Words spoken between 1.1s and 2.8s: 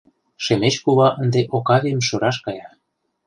ынде Окавийым шӧраш кая.